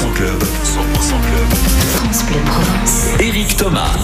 100% 0.00 0.14
Club. 0.14 0.42
100% 0.42 0.44
Club. 1.20 1.48
France 1.92 2.24
Bleu 2.24 2.40
Provence. 2.46 3.20
Eric 3.20 3.54
Thomas. 3.54 3.98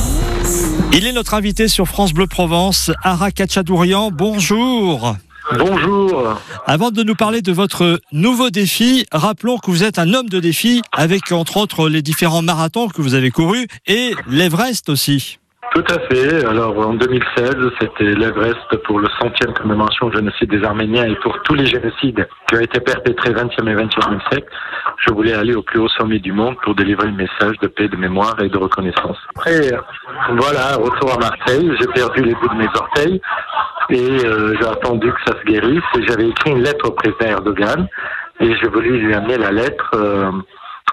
Il 0.92 1.06
est 1.06 1.12
notre 1.12 1.32
invité 1.32 1.68
sur 1.68 1.88
France 1.88 2.12
Bleu 2.12 2.26
Provence, 2.26 2.90
Ara 3.02 3.30
Kachadourian. 3.30 4.10
Bonjour. 4.10 5.16
Bonjour. 5.56 6.38
Avant 6.66 6.90
de 6.90 7.02
nous 7.02 7.14
parler 7.14 7.40
de 7.40 7.50
votre 7.50 7.98
nouveau 8.12 8.50
défi, 8.50 9.06
rappelons 9.10 9.56
que 9.56 9.70
vous 9.70 9.84
êtes 9.84 9.98
un 9.98 10.12
homme 10.12 10.28
de 10.28 10.38
défi 10.38 10.82
avec 10.92 11.32
entre 11.32 11.56
autres 11.56 11.88
les 11.88 12.02
différents 12.02 12.42
marathons 12.42 12.88
que 12.88 13.00
vous 13.00 13.14
avez 13.14 13.30
courus 13.30 13.66
et 13.86 14.14
l'Everest 14.28 14.90
aussi. 14.90 15.38
Tout 15.72 15.84
à 15.88 15.98
fait. 16.08 16.46
Alors 16.46 16.78
en 16.78 16.94
2016, 16.94 17.54
c'était 17.80 18.14
l'Everest 18.14 18.76
pour 18.84 18.98
le 18.98 19.08
centième 19.20 19.52
commémoration 19.52 20.10
génocide 20.10 20.50
des 20.50 20.64
Arméniens 20.64 21.04
et 21.04 21.14
pour 21.16 21.40
tous 21.42 21.54
les 21.54 21.66
génocides 21.66 22.26
qui 22.48 22.56
ont 22.56 22.60
été 22.60 22.80
perpétrés 22.80 23.30
20e 23.30 23.68
et 23.68 23.74
21e 23.74 24.28
siècle. 24.30 24.48
Je 24.98 25.12
voulais 25.12 25.34
aller 25.34 25.54
au 25.54 25.62
plus 25.62 25.78
haut 25.78 25.88
sommet 25.88 26.18
du 26.18 26.32
monde 26.32 26.56
pour 26.62 26.74
délivrer 26.74 27.08
le 27.08 27.12
message 27.12 27.58
de 27.60 27.66
paix, 27.66 27.88
de 27.88 27.96
mémoire 27.96 28.40
et 28.42 28.48
de 28.48 28.56
reconnaissance. 28.56 29.18
Après, 29.36 29.70
voilà, 30.38 30.76
retour 30.76 31.12
à 31.12 31.18
Marseille, 31.18 31.70
j'ai 31.78 31.86
perdu 31.88 32.22
les 32.22 32.34
bouts 32.34 32.48
de 32.48 32.54
mes 32.54 32.68
orteils 32.74 33.20
et 33.90 34.26
euh, 34.26 34.54
j'ai 34.58 34.66
attendu 34.66 35.12
que 35.12 35.20
ça 35.30 35.38
se 35.38 35.44
guérisse 35.44 35.84
et 35.98 36.06
j'avais 36.06 36.28
écrit 36.28 36.52
une 36.52 36.62
lettre 36.62 36.88
au 36.88 36.92
président 36.92 37.26
Erdogan 37.26 37.86
et 38.40 38.56
j'ai 38.56 38.68
voulu 38.68 38.98
lui 38.98 39.14
amener 39.14 39.36
la 39.36 39.52
lettre 39.52 39.90
euh, 39.94 40.30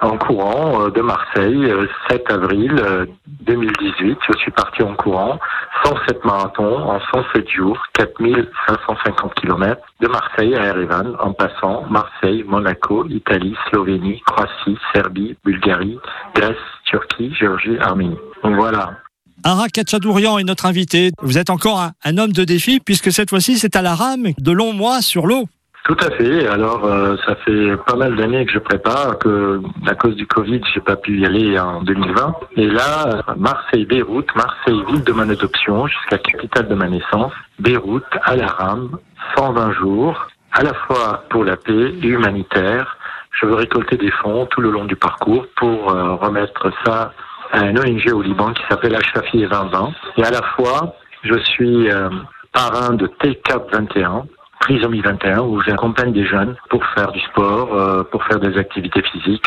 en 0.04 0.18
courant 0.18 0.82
euh, 0.82 0.92
de 0.92 1.02
Marseille, 1.02 1.66
euh, 1.66 1.88
7 2.10 2.32
avril 2.32 2.76
euh, 2.80 3.06
2018. 3.46 4.18
Je 4.28 4.38
suis 4.40 4.52
parti 4.52 4.84
en 4.84 4.96
courant, 4.96 5.40
107 5.86 6.26
marathons 6.26 6.78
en 6.78 7.00
107 7.14 7.50
jours, 7.50 7.78
4550 7.94 9.34
km 9.36 9.82
de 10.02 10.08
Marseille 10.08 10.56
à 10.56 10.66
Erevan, 10.66 11.16
en 11.20 11.34
passant 11.34 11.84
Marseille, 11.90 12.44
Monaco, 12.48 13.06
Italie, 13.08 13.56
Slovénie, 13.70 14.22
Croatie, 14.26 14.78
Serbie, 14.94 15.36
Bulgarie, 15.44 15.98
Grèce, 16.36 16.58
Turquie, 16.86 17.34
Géorgie, 17.34 17.78
Arménie. 17.80 18.18
Donc 18.44 18.56
voilà. 18.56 18.98
Ara 19.46 19.68
Kachadourian 19.68 20.38
est 20.38 20.44
notre 20.44 20.66
invité. 20.66 21.12
Vous 21.22 21.38
êtes 21.38 21.50
encore 21.50 21.82
un, 21.82 21.92
un 22.06 22.18
homme 22.18 22.32
de 22.32 22.44
défi 22.44 22.80
puisque 22.80 23.12
cette 23.12 23.30
fois-ci 23.30 23.58
c'est 23.58 23.76
à 23.76 23.82
la 23.82 23.96
rame 23.96 24.28
de 24.38 24.52
longs 24.52 24.74
mois 24.74 25.02
sur 25.02 25.28
l'eau. 25.28 25.48
Tout 25.84 25.98
à 26.00 26.10
fait. 26.12 26.48
Alors, 26.48 26.86
euh, 26.86 27.18
ça 27.26 27.36
fait 27.36 27.76
pas 27.86 27.96
mal 27.96 28.16
d'années 28.16 28.46
que 28.46 28.54
je 28.54 28.60
prépare, 28.60 29.20
que 29.20 29.62
à 29.86 29.96
cause 29.96 30.16
du 30.16 30.26
Covid, 30.26 30.62
j'ai 30.74 30.80
pas 30.80 30.96
pu 30.96 31.20
y 31.20 31.26
aller 31.26 31.60
en 31.60 31.82
2020. 31.82 32.36
Et 32.56 32.68
là, 32.68 33.22
Marseille-Beyrouth, 33.36 34.34
Marseille, 34.34 34.82
ville 34.88 35.04
de 35.04 35.12
mon 35.12 35.30
adoption, 35.30 35.88
jusqu'à 35.88 36.20
capitale 36.20 36.70
de 36.70 36.76
ma 36.76 36.88
naissance, 36.88 37.34
Beyrouth, 37.60 38.06
à 38.24 38.38
la 38.38 38.48
rame, 38.48 38.98
120 39.36 39.74
jours, 39.74 40.28
à 40.54 40.64
la 40.64 40.74
fois 40.74 41.26
pour 41.30 41.44
la 41.44 41.58
paix 41.58 41.94
et 42.02 42.08
humanitaire. 42.08 42.98
Je 43.32 43.46
veux 43.46 43.56
récolter 43.56 43.98
des 43.98 44.12
fonds 44.12 44.46
tout 44.46 44.62
le 44.62 44.72
long 44.72 44.86
du 44.86 44.96
parcours 44.96 45.46
pour 45.58 45.92
euh, 45.92 46.16
remettre 46.16 46.72
ça 46.86 47.12
à 47.52 47.60
un 47.60 47.76
ONG 47.76 48.10
au 48.14 48.22
Liban 48.22 48.54
qui 48.54 48.64
s'appelle 48.70 48.96
Achafi 48.96 49.44
et 49.44 49.48
2020. 49.48 49.92
Et 50.18 50.24
à 50.24 50.32
la 50.32 50.44
fois, 50.56 50.96
je 51.24 51.38
suis 51.40 51.92
euh, 51.92 52.10
parrain 52.54 52.94
de 52.94 53.08
TCAP 53.08 53.74
21, 53.74 54.26
Trisomie 54.64 55.02
21 55.02 55.42
où 55.42 55.60
j'accompagne 55.62 56.14
des 56.14 56.26
jeunes 56.26 56.56
pour 56.70 56.82
faire 56.96 57.12
du 57.12 57.20
sport, 57.20 57.74
euh, 57.74 58.04
pour 58.04 58.24
faire 58.24 58.40
des 58.40 58.58
activités 58.58 59.04
physiques. 59.12 59.44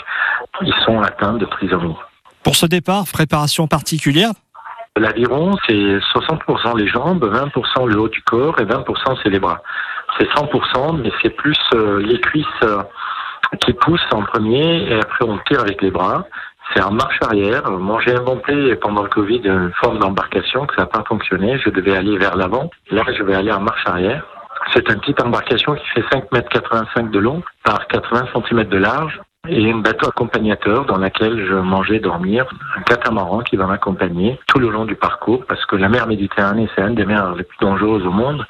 Ils 0.61 0.75
sont 0.84 1.00
atteints 1.00 1.39
de 1.39 1.47
trisomie. 1.47 1.97
Pour 2.45 2.55
ce 2.55 2.67
départ, 2.67 3.05
préparation 3.11 3.67
particulière 3.67 4.33
L'aviron, 4.98 5.56
c'est 5.67 5.72
60% 5.72 6.77
les 6.77 6.89
jambes, 6.89 7.25
20% 7.25 7.87
le 7.87 7.98
haut 7.98 8.09
du 8.09 8.20
corps 8.22 8.61
et 8.61 8.64
20% 8.64 9.19
c'est 9.22 9.31
les 9.31 9.39
bras. 9.39 9.62
C'est 10.19 10.28
100%, 10.28 11.00
mais 11.03 11.11
c'est 11.22 11.31
plus 11.31 11.59
euh, 11.75 11.98
les 12.03 12.20
cuisses 12.20 12.47
euh, 12.64 12.83
qui 13.64 13.72
poussent 13.72 14.12
en 14.12 14.22
premier 14.22 14.87
et 14.91 14.97
après 14.97 15.25
on 15.25 15.39
tire 15.48 15.61
avec 15.61 15.81
les 15.81 15.91
bras. 15.91 16.27
C'est 16.75 16.83
en 16.83 16.92
marche 16.92 17.19
arrière. 17.22 17.70
Moi, 17.70 18.03
j'ai 18.05 18.14
inventé 18.14 18.75
pendant 18.77 19.03
le 19.03 19.09
Covid 19.09 19.41
une 19.44 19.72
forme 19.81 19.98
d'embarcation 19.98 20.66
que 20.66 20.75
ça 20.75 20.83
n'a 20.83 20.88
pas 20.88 21.04
fonctionné. 21.09 21.59
Je 21.65 21.71
devais 21.71 21.97
aller 21.97 22.19
vers 22.19 22.37
l'avant. 22.37 22.71
Là, 22.91 23.04
je 23.16 23.22
vais 23.22 23.34
aller 23.34 23.53
en 23.53 23.60
marche 23.60 23.84
arrière. 23.87 24.25
C'est 24.72 24.88
une 24.88 25.00
petite 25.00 25.22
embarcation 25.22 25.75
qui 25.75 25.87
fait 25.94 26.04
5 26.12 26.32
mètres 26.32 26.49
85 26.49 27.10
de 27.10 27.19
long 27.19 27.43
par 27.65 27.87
80 27.87 28.27
cm 28.34 28.65
de 28.65 28.77
large 28.77 29.21
et 29.49 29.71
un 29.71 29.78
bateau 29.78 30.09
accompagnateur 30.09 30.87
dans 30.87 30.99
lequel 30.99 31.47
je 31.47 31.54
mangeais 31.54 32.00
dormir, 32.00 32.47
un 32.77 32.82
catamaran 32.82 33.41
qui 33.41 33.56
va 33.56 33.66
m'accompagner 33.66 34.38
tout 34.49 34.59
le 34.59 34.71
long 34.71 34.84
du 34.84 34.97
parcours 34.97 35.44
parce 35.47 35.65
que 35.66 35.77
la 35.77 35.88
mer 35.88 36.06
Méditerranée 36.06 36.69
c'est 36.75 36.82
une 36.82 36.94
des 36.94 37.04
mers 37.04 37.34
les 37.34 37.44
plus 37.44 37.59
dangereuses 37.60 38.04
au 38.04 38.10
monde, 38.10 38.44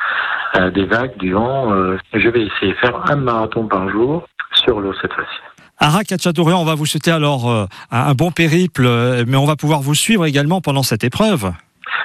euh, 0.56 0.70
des 0.70 0.86
vagues, 0.86 1.16
du 1.18 1.32
vent. 1.32 1.72
Euh, 1.72 1.98
je 2.14 2.28
vais 2.28 2.46
essayer 2.46 2.72
de 2.72 2.78
faire 2.78 3.10
un 3.10 3.16
marathon 3.16 3.66
par 3.66 3.88
jour 3.90 4.26
sur 4.52 4.80
l'eau 4.80 4.94
cette 5.00 5.12
fois-ci. 5.12 5.38
Ara 5.78 6.04
Kachadourian, 6.04 6.58
on 6.58 6.64
va 6.64 6.74
vous 6.74 6.86
souhaiter 6.86 7.10
alors 7.10 7.50
euh, 7.50 7.66
un 7.90 8.14
bon 8.14 8.30
périple, 8.30 8.88
mais 9.26 9.36
on 9.36 9.44
va 9.44 9.56
pouvoir 9.56 9.82
vous 9.82 9.94
suivre 9.94 10.24
également 10.24 10.62
pendant 10.62 10.82
cette 10.82 11.04
épreuve. 11.04 11.52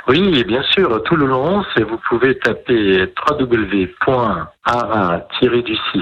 Oui, 0.08 0.44
bien 0.44 0.64
sûr, 0.64 1.04
tout 1.04 1.16
le 1.16 1.28
long, 1.28 1.64
c'est 1.74 1.84
vous 1.84 2.00
pouvez 2.10 2.38
taper 2.40 3.08
www.ara-du6 3.30 6.02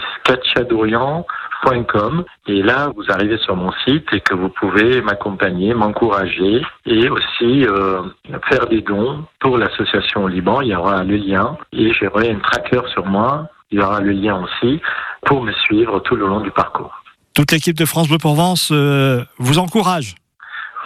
et 2.47 2.61
là, 2.61 2.91
vous 2.95 3.03
arrivez 3.09 3.37
sur 3.39 3.55
mon 3.55 3.71
site 3.85 4.07
et 4.13 4.21
que 4.21 4.33
vous 4.33 4.49
pouvez 4.49 5.01
m'accompagner, 5.01 5.73
m'encourager 5.73 6.61
et 6.85 7.09
aussi 7.09 7.65
euh, 7.65 8.01
faire 8.49 8.67
des 8.67 8.81
dons 8.81 9.25
pour 9.39 9.57
l'association 9.57 10.23
au 10.23 10.27
Liban. 10.27 10.61
Il 10.61 10.69
y 10.69 10.75
aura 10.75 11.03
le 11.03 11.17
lien 11.17 11.57
et 11.73 11.91
j'aurai 11.93 12.31
un 12.31 12.39
tracker 12.39 12.81
sur 12.93 13.05
moi. 13.05 13.47
Il 13.71 13.79
y 13.79 13.81
aura 13.81 13.99
le 13.99 14.11
lien 14.11 14.41
aussi 14.41 14.79
pour 15.25 15.43
me 15.43 15.51
suivre 15.51 15.99
tout 15.99 16.15
le 16.15 16.27
long 16.27 16.39
du 16.39 16.51
parcours. 16.51 16.93
Toute 17.35 17.51
l'équipe 17.51 17.77
de 17.77 17.85
France 17.85 18.07
Bleu 18.07 18.17
Provence 18.17 18.69
euh, 18.71 19.23
vous 19.37 19.59
encourage. 19.59 20.15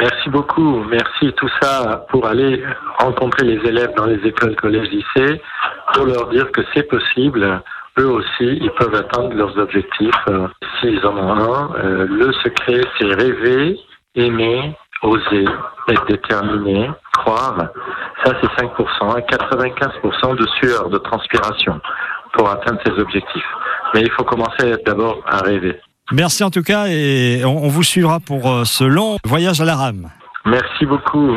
Merci 0.04 0.30
beaucoup. 0.32 0.84
Merci 0.90 1.32
tout 1.38 1.48
ça 1.62 2.06
pour 2.10 2.28
aller 2.28 2.62
rencontrer 3.00 3.46
les 3.46 3.70
élèves 3.70 3.94
dans 3.96 4.06
les 4.06 4.20
écoles, 4.28 4.54
collèges, 4.58 4.90
lycées, 4.90 5.42
pour 5.94 6.06
leur 6.06 6.28
dire 6.28 6.52
que 6.52 6.60
c'est 6.74 6.84
possible. 6.84 7.62
Eux 7.98 8.10
aussi, 8.10 8.60
ils 8.66 8.72
peuvent 8.72 8.96
atteindre 8.96 9.34
leurs 9.34 9.58
objectifs 9.58 10.26
s'ils 10.82 11.06
en 11.06 11.16
ont 11.18 11.32
un. 11.32 11.76
Euh, 11.78 12.06
le 12.10 12.34
secret, 12.34 12.82
c'est 12.98 13.06
rêver, 13.06 13.80
aimer, 14.16 14.76
oser, 15.04 15.46
être 15.88 16.06
déterminé, 16.08 16.90
croire. 17.20 17.70
Ça, 18.26 18.34
c'est 18.42 18.62
5% 18.62 19.20
et 19.20 19.22
95% 19.22 20.36
de 20.36 20.46
sueur, 20.60 20.90
de 20.90 20.98
transpiration 20.98 21.80
pour 22.34 22.50
atteindre 22.50 22.82
ces 22.86 23.00
objectifs. 23.00 23.52
Mais 23.94 24.02
il 24.02 24.12
faut 24.12 24.26
commencer 24.26 24.76
d'abord 24.86 25.24
à 25.26 25.38
rêver. 25.38 25.80
Merci 26.12 26.44
en 26.44 26.50
tout 26.50 26.64
cas 26.64 26.88
et 26.88 27.44
on, 27.46 27.68
vous 27.68 27.84
suivra 27.84 28.20
pour 28.20 28.52
euh, 28.52 28.66
ce 28.66 28.84
long 28.84 29.18
voyage 29.26 29.62
à 29.62 29.66
la 29.66 29.76
rame. 29.76 30.10
Merci 30.46 30.86
beaucoup. 30.86 31.32